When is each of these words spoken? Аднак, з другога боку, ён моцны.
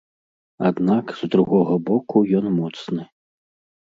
Аднак, 0.69 1.13
з 1.21 1.29
другога 1.35 1.73
боку, 1.91 2.25
ён 2.41 2.45
моцны. 2.59 3.03